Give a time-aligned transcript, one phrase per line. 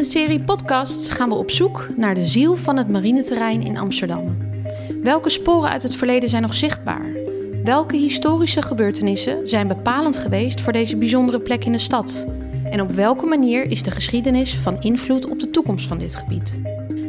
[0.00, 4.36] een serie podcasts gaan we op zoek naar de ziel van het marineterrein in Amsterdam.
[5.02, 7.06] Welke sporen uit het verleden zijn nog zichtbaar?
[7.64, 12.26] Welke historische gebeurtenissen zijn bepalend geweest voor deze bijzondere plek in de stad?
[12.70, 16.60] En op welke manier is de geschiedenis van invloed op de toekomst van dit gebied?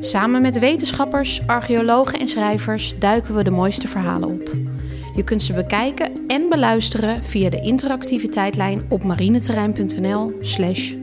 [0.00, 4.50] Samen met wetenschappers, archeologen en schrijvers duiken we de mooiste verhalen op.
[5.14, 10.94] Je kunt ze bekijken en beluisteren via de interactieve tijdlijn op marineterrein.nl/slash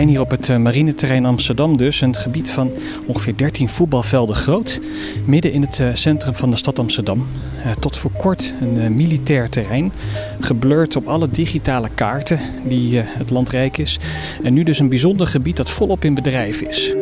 [0.00, 2.70] zijn hier op het eh, marineterrein Amsterdam dus, een gebied van
[3.06, 4.80] ongeveer 13 voetbalvelden groot,
[5.24, 7.26] midden in het eh, centrum van de stad Amsterdam.
[7.64, 9.92] Eh, tot voor kort een militair terrein,
[10.40, 13.98] geblurred op alle digitale kaarten die het land rijk is.
[14.42, 16.94] En nu dus een bijzonder gebied dat volop in bedrijf is.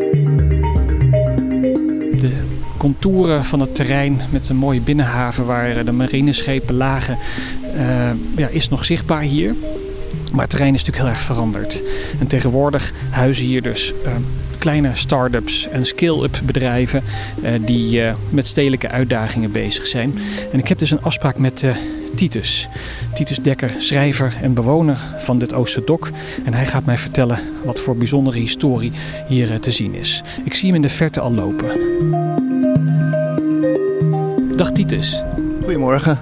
[2.20, 2.30] De
[2.76, 7.18] contouren van het terrein met een mooie binnenhaven waar de marineschepen lagen,
[8.36, 9.54] ja, is nog zichtbaar hier.
[10.38, 11.82] Maar het terrein is natuurlijk heel erg veranderd.
[12.20, 14.12] En tegenwoordig huizen hier dus uh,
[14.58, 17.02] kleine start-ups en scale-up bedrijven
[17.42, 20.18] uh, die uh, met stedelijke uitdagingen bezig zijn.
[20.52, 21.64] En ik heb dus een afspraak met
[22.14, 22.68] Titus.
[23.14, 26.10] Titus Dekker, schrijver en bewoner van dit Oosterdok.
[26.44, 28.92] En hij gaat mij vertellen wat voor bijzondere historie
[29.28, 30.22] hier te zien is.
[30.44, 31.68] Ik zie hem in de verte al lopen.
[34.56, 35.22] Dag Titus.
[35.62, 36.20] Goedemorgen.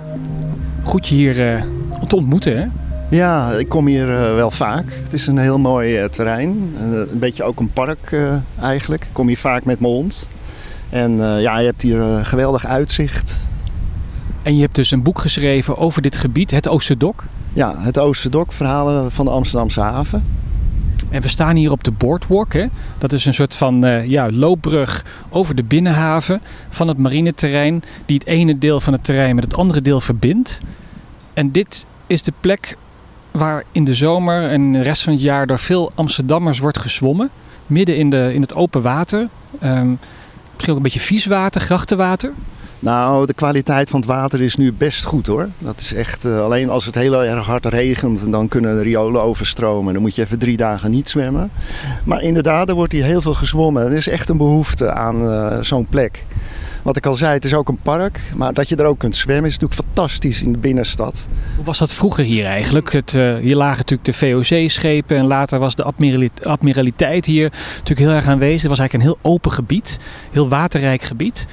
[0.82, 1.64] Goed je hier
[2.06, 2.66] te ontmoeten hè?
[3.10, 4.84] Ja, ik kom hier uh, wel vaak.
[5.02, 6.74] Het is een heel mooi uh, terrein.
[6.80, 8.16] Uh, een beetje ook een park
[8.60, 9.04] eigenlijk.
[9.04, 10.28] Ik kom hier vaak met mijn hond.
[10.88, 13.48] En ja, je hebt hier geweldig uitzicht.
[14.42, 17.24] En je hebt dus een boek geschreven over dit gebied, het Oosterdok?
[17.52, 20.24] Ja, het Oosterdok, verhalen van de Amsterdamse haven.
[21.10, 22.52] En we staan hier op de Boardwalk.
[22.52, 22.66] Hè?
[22.98, 27.82] Dat is een soort van ja, loopbrug over de binnenhaven van het marineterrein.
[28.06, 30.60] Die het ene deel van het terrein met het andere deel verbindt.
[31.34, 32.76] En dit is de plek
[33.38, 37.30] waar in de zomer en de rest van het jaar door veel Amsterdammers wordt gezwommen.
[37.66, 39.28] Midden in, de, in het open water.
[39.62, 39.98] Um,
[40.52, 42.32] misschien ook een beetje vies water, grachtenwater.
[42.78, 45.48] Nou, de kwaliteit van het water is nu best goed hoor.
[45.58, 49.22] Dat is echt, uh, alleen als het heel erg hard regent, dan kunnen de riolen
[49.22, 49.92] overstromen.
[49.92, 51.50] Dan moet je even drie dagen niet zwemmen.
[52.04, 53.86] Maar inderdaad, er wordt hier heel veel gezwommen.
[53.86, 56.24] Er is echt een behoefte aan uh, zo'n plek.
[56.86, 58.20] Wat ik al zei, het is ook een park.
[58.34, 61.28] Maar dat je er ook kunt zwemmen is natuurlijk fantastisch in de binnenstad.
[61.56, 62.92] Hoe was dat vroeger hier eigenlijk?
[62.92, 65.84] Het, uh, hier lagen natuurlijk de VOC-schepen en later was de
[66.42, 68.60] admiraliteit hier natuurlijk heel erg aanwezig.
[68.60, 69.98] Het was eigenlijk een heel open gebied,
[70.32, 71.46] heel waterrijk gebied.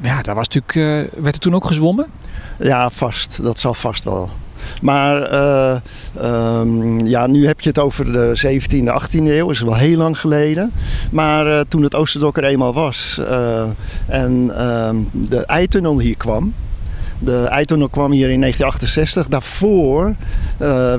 [0.00, 2.06] Ja, daar was natuurlijk, uh, werd er toen ook gezwommen?
[2.58, 3.42] Ja, vast.
[3.42, 4.30] Dat zal vast wel.
[4.82, 5.76] Maar uh,
[6.60, 9.50] um, ja, nu heb je het over de 17e, 18e eeuw.
[9.50, 10.72] Is wel heel lang geleden.
[11.10, 13.64] Maar uh, toen het Oosterdok er eenmaal was uh,
[14.06, 14.46] en
[15.12, 16.54] de eitunnel hier kwam.
[17.18, 19.28] De eitunnel kwam hier in 1968.
[19.28, 20.14] Daarvoor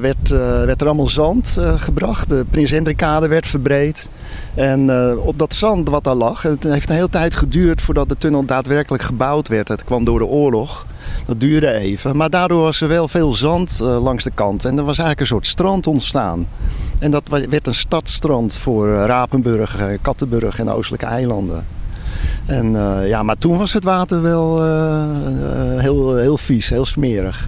[0.02, 0.30] werd,
[0.66, 2.30] werd er allemaal zand gebracht.
[2.30, 4.10] De Prins Hendrikade werd verbreed.
[4.56, 8.18] En op dat zand wat daar lag, het heeft een hele tijd geduurd voordat de
[8.18, 9.68] tunnel daadwerkelijk gebouwd werd.
[9.68, 10.86] Het kwam door de oorlog.
[11.26, 12.16] Dat duurde even.
[12.18, 14.66] Maar daardoor was er wel veel zand langs de kant.
[14.66, 16.48] En er was eigenlijk een soort strand ontstaan.
[17.00, 21.66] En dat werd een stadstrand voor Rapenburg, Kattenburg en de Oostelijke eilanden.
[22.46, 22.72] En,
[23.08, 24.64] ja, maar toen was het water wel
[25.78, 27.48] heel, heel vies, heel smerig.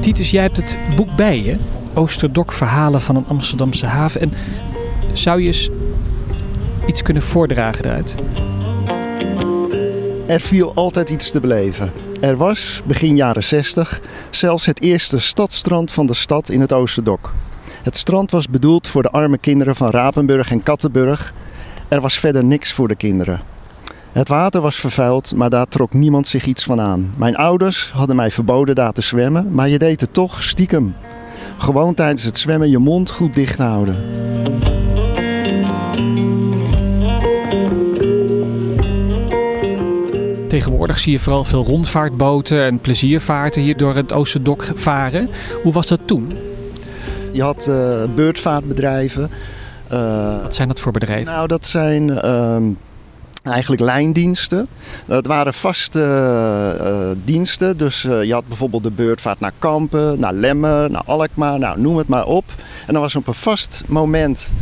[0.00, 1.56] Titus, jij hebt het boek bij je.
[1.94, 4.20] Oosterdok Verhalen van een Amsterdamse haven.
[4.20, 4.32] En
[5.12, 5.70] zou je eens
[6.86, 8.14] iets kunnen voordragen eruit?
[10.26, 11.92] Er viel altijd iets te beleven.
[12.20, 17.32] Er was, begin jaren 60, zelfs het eerste stadstrand van de stad in het Oosterdok.
[17.82, 21.32] Het strand was bedoeld voor de arme kinderen van Rapenburg en Kattenburg.
[21.88, 23.40] Er was verder niks voor de kinderen.
[24.12, 27.14] Het water was vervuild, maar daar trok niemand zich iets van aan.
[27.16, 30.94] Mijn ouders hadden mij verboden daar te zwemmen, maar je deed het toch stiekem.
[31.58, 33.96] Gewoon tijdens het zwemmen je mond goed dicht houden.
[40.48, 45.28] Tegenwoordig zie je vooral veel rondvaartboten en pleziervaarten hier door het Oosterdok varen.
[45.62, 46.36] Hoe was dat toen?
[47.32, 49.30] Je had uh, beurtvaartbedrijven.
[49.92, 51.32] Uh, Wat zijn dat voor bedrijven?
[51.32, 52.56] Nou, dat zijn uh,
[53.42, 54.68] eigenlijk lijndiensten.
[55.06, 56.00] Dat waren vaste
[56.80, 57.76] uh, diensten.
[57.76, 62.08] Dus je had bijvoorbeeld de beurtvaart naar Kampen, naar Lemmer, naar Alkmaar, nou, noem het
[62.08, 62.44] maar op.
[62.86, 64.52] En dan was op een vast moment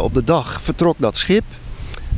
[0.00, 1.44] op de dag vertrok dat schip.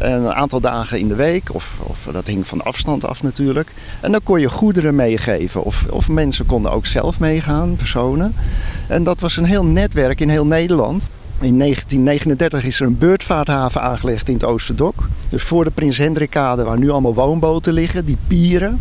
[0.00, 3.72] Een aantal dagen in de week, of, of dat hing van de afstand af natuurlijk.
[4.00, 5.62] En dan kon je goederen meegeven.
[5.62, 8.34] Of, of mensen konden ook zelf meegaan, personen.
[8.88, 11.10] En dat was een heel netwerk in heel Nederland.
[11.40, 15.08] In 1939 is er een beurtvaarthaven aangelegd in het Oosterdok.
[15.28, 18.80] Dus voor de Prins Hendrikkade, waar nu allemaal woonboten liggen, die pieren.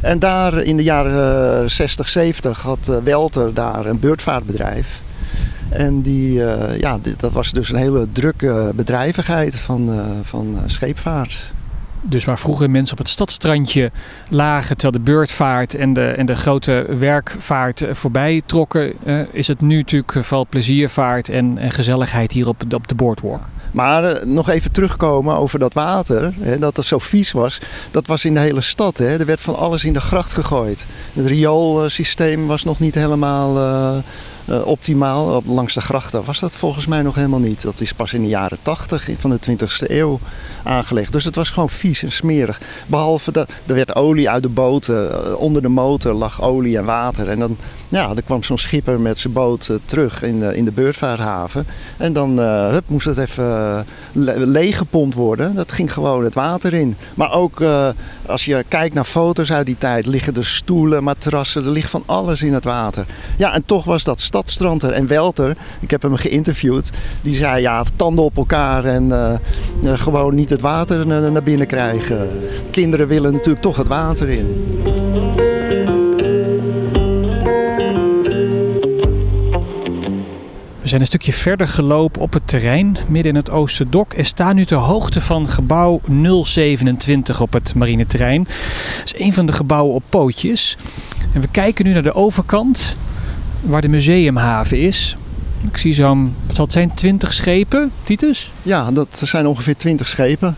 [0.00, 5.02] En daar in de jaren 60, 70 had Welter daar een beurtvaartbedrijf.
[5.68, 6.32] En die,
[6.78, 9.90] ja, dat was dus een hele drukke bedrijvigheid van,
[10.22, 11.52] van scheepvaart.
[12.06, 13.90] Dus waar vroeger mensen op het stadstrandje
[14.28, 19.48] lagen terwijl de beurtvaart en de, en de grote werkvaart eh, voorbij trokken, uh, is
[19.48, 23.40] het nu natuurlijk vooral pleziervaart en, en gezelligheid hier op, op de boardwalk.
[23.70, 27.60] Maar uh, nog even terugkomen over dat water, hè, dat het zo vies was.
[27.90, 28.98] Dat was in de hele stad.
[28.98, 29.18] Hè.
[29.18, 30.86] Er werd van alles in de gracht gegooid.
[31.12, 34.02] Het rioolsysteem was nog niet helemaal uh,
[34.64, 35.42] optimaal.
[35.46, 37.62] Langs de grachten was dat volgens mij nog helemaal niet.
[37.62, 40.20] Dat is pas in de jaren 80 van de 20e eeuw
[40.62, 41.12] aangelegd.
[41.12, 42.60] Dus het was gewoon vies en smerig.
[42.86, 45.12] Behalve dat er werd olie uit de boten.
[45.12, 47.28] Eh, onder de motor lag olie en water.
[47.28, 47.56] En dan
[47.88, 51.66] ja, er kwam zo'n schipper met zijn boot uh, terug in, uh, in de beurtvaarthaven.
[51.96, 53.44] En dan hup, moest het even
[54.12, 55.54] le leeggepompt worden.
[55.54, 56.96] Dat ging gewoon het water in.
[57.14, 57.62] Maar ook
[58.26, 62.02] als je kijkt naar foto's uit die tijd, liggen er stoelen, matrassen, er ligt van
[62.06, 63.06] alles in het water.
[63.36, 64.92] Ja, en toch was dat stadstrand er.
[64.92, 66.90] En Welter, ik heb hem geïnterviewd,
[67.22, 69.40] die zei ja, tanden op elkaar en
[69.82, 72.28] gewoon niet het water naar binnen krijgen.
[72.70, 74.46] Kinderen willen natuurlijk toch het water in.
[80.80, 84.12] We zijn een stukje verder gelopen op het terrein, midden in het Oosterdok.
[84.12, 86.00] En staan nu ter hoogte van gebouw
[86.42, 88.44] 027 op het marineterrein.
[88.98, 90.76] Dat is een van de gebouwen op pootjes.
[91.32, 92.96] En we kijken nu naar de overkant,
[93.64, 95.16] waar de museumhaven is.
[95.70, 98.52] Ik zie zo'n, wat zal het zijn, 20 schepen, Titus?
[98.62, 100.56] Ja, dat zijn ongeveer 20 schepen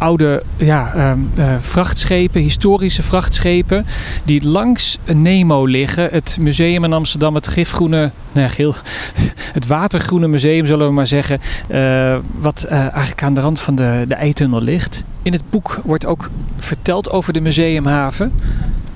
[0.00, 3.86] oude ja, uh, vrachtschepen, historische vrachtschepen,
[4.24, 6.08] die langs Nemo liggen.
[6.10, 8.74] Het museum in Amsterdam, het gifgroene, nee, geel,
[9.58, 11.40] het watergroene museum zullen we maar zeggen,
[11.70, 15.04] uh, wat uh, eigenlijk aan de rand van de, de eitunnel ligt.
[15.22, 18.32] In het boek wordt ook verteld over de museumhaven.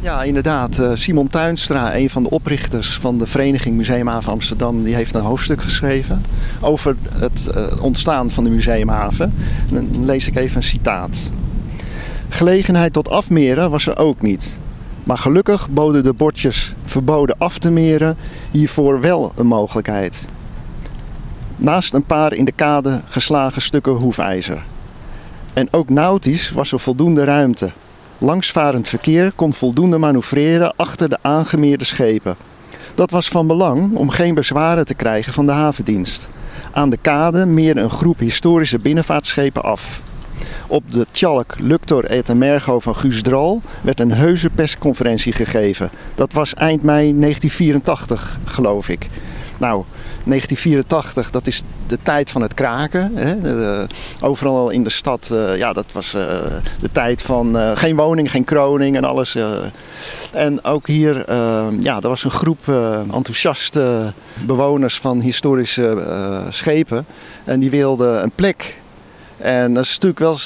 [0.05, 0.79] Ja, inderdaad.
[0.79, 5.23] Eh, Simon Tuinstra, een van de oprichters van de Vereniging Museumhaven Amsterdam, die heeft een
[5.23, 6.23] hoofdstuk geschreven
[6.61, 9.35] over het eh, ontstaan van de Museumhaven.
[9.71, 11.33] Dan lees ik even een citaat.
[12.29, 14.59] Gelegenheid tot afmeren was er ook niet.
[15.05, 18.17] Maar gelukkig boden de bordjes verboden af te meren
[18.51, 20.29] hiervoor wel een mogelijkheid.
[21.57, 24.63] Naast een paar in de kade geslagen stukken hoefijzer.
[25.53, 27.71] En ook nautisch was er voldoende ruimte
[28.25, 32.37] Langsvarend verkeer kon voldoende manoeuvreren achter de aangemeerde schepen.
[32.95, 36.29] Dat was van belang om geen bezwaren te krijgen van de havendienst.
[36.73, 40.03] Aan de kade meerde een groep historische binnenvaartschepen af.
[40.67, 45.91] Op de Tjalk Luctor et Emergo van Guus Dral werd een heuse persconferentie gegeven.
[46.15, 49.09] Dat was eind mei 1984, geloof ik.
[49.65, 49.85] Nou,
[50.25, 53.11] 1984, dat is de tijd van het kraken.
[53.15, 53.37] Hè.
[54.21, 56.23] overal in de stad, uh, ja, dat was uh,
[56.81, 59.37] de tijd van uh, geen woning, geen kroning en alles.
[60.33, 61.33] En ook hier,
[61.81, 62.69] ja, er was een groep
[63.13, 64.13] enthousiaste
[64.47, 66.07] bewoners van historische
[66.49, 67.07] schepen.
[67.45, 68.81] En die wilden een plek.
[69.37, 70.39] En dat is natuurlijk wel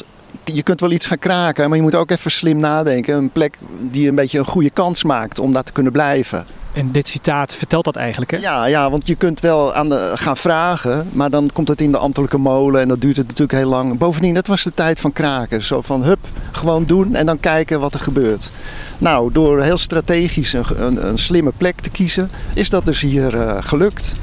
[0.45, 3.17] je kunt wel iets gaan kraken, maar je moet ook even slim nadenken.
[3.17, 6.47] Een plek die een beetje een goede kans maakt om daar te kunnen blijven.
[6.73, 8.37] En dit citaat vertelt dat eigenlijk, hè?
[8.37, 11.93] Ja, ja want je kunt wel aan de, gaan vragen, maar dan komt het in
[11.93, 13.99] de ambtelijke molen en dat duurt het natuurlijk heel lang.
[13.99, 15.63] Bovendien, dat was de tijd van kraken.
[15.63, 18.51] Zo van, hup, gewoon doen en dan kijken wat er gebeurt.
[18.99, 23.35] Nou, door heel strategisch een, een, een slimme plek te kiezen, is dat dus hier
[23.35, 24.17] uh, gelukt.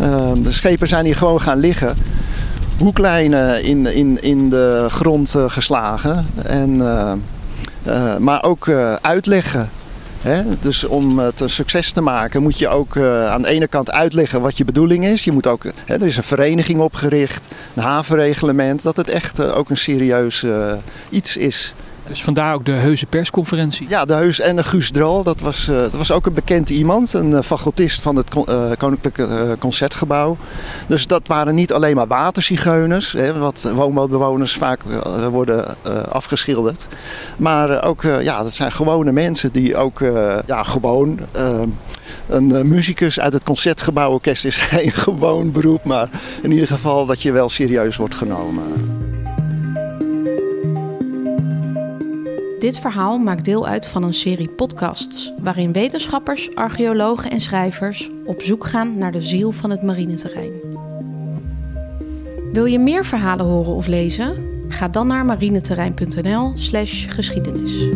[0.00, 1.96] Uh, de schepen zijn hier gewoon gaan liggen
[2.78, 6.26] hoeklijnen in, in, in de grond uh, geslagen.
[6.42, 6.70] En,
[7.86, 8.68] uh, maar ook
[9.00, 9.70] uitleggen.
[10.24, 10.42] Hè?
[10.60, 14.40] Dus om het een succes te maken moet je ook aan de ene kant uitleggen
[14.40, 15.24] wat je bedoeling is.
[15.24, 19.70] Je moet ook, hè, er is een vereniging opgericht, een havenreglement, dat het echt ook
[19.70, 20.46] een serieus
[21.10, 21.74] iets is.
[22.06, 23.88] Dus vandaar ook de Heuse persconferentie?
[23.88, 25.22] Ja, de Heus en de Guus Dral.
[25.22, 27.12] Dat was, uh, dat was ook een bekend iemand.
[27.12, 30.36] Een uh, van het uh, Koninklijke Concertgebouw.
[30.86, 33.12] Dus dat waren niet alleen maar waterzigeuners.
[33.12, 34.80] Hè, wat woonbootbewoners vaak
[35.30, 35.76] worden
[36.10, 36.86] afgeschilderd.
[37.36, 40.00] Maar ook, ja, dat zijn gewone mensen die ook
[40.46, 41.18] ja, gewoon...
[42.28, 45.84] een muzikus uit het Concertgebouworkest is geen gewoon beroep.
[45.84, 46.08] Maar
[46.42, 48.93] in ieder geval dat je wel serieus wordt genomen.
[52.64, 58.42] Dit verhaal maakt deel uit van een serie podcasts waarin wetenschappers, archeologen en schrijvers op
[58.42, 60.52] zoek gaan naar de ziel van het marineterrein.
[62.52, 64.36] Wil je meer verhalen horen of lezen?
[64.68, 67.88] Ga dan naar marineterrein.nl/geschiedenis.